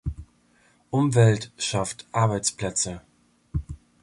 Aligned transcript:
Umwelt 0.91 1.51
schafft 1.57 2.07
Arbeitsplätze! 2.11 3.01